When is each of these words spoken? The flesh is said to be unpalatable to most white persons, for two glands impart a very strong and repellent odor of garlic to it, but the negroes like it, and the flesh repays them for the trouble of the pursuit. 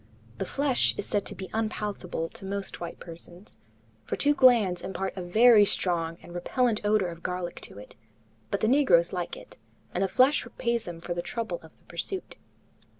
The 0.39 0.45
flesh 0.47 0.95
is 0.97 1.05
said 1.05 1.27
to 1.27 1.35
be 1.35 1.47
unpalatable 1.53 2.29
to 2.29 2.43
most 2.43 2.79
white 2.79 2.99
persons, 2.99 3.59
for 4.03 4.15
two 4.15 4.33
glands 4.33 4.81
impart 4.81 5.15
a 5.15 5.21
very 5.21 5.63
strong 5.63 6.17
and 6.23 6.33
repellent 6.33 6.83
odor 6.83 7.07
of 7.09 7.21
garlic 7.21 7.61
to 7.61 7.77
it, 7.77 7.95
but 8.49 8.61
the 8.61 8.67
negroes 8.67 9.13
like 9.13 9.37
it, 9.37 9.57
and 9.93 10.03
the 10.03 10.07
flesh 10.07 10.43
repays 10.43 10.85
them 10.85 11.01
for 11.01 11.13
the 11.13 11.21
trouble 11.21 11.59
of 11.61 11.77
the 11.77 11.83
pursuit. 11.83 12.35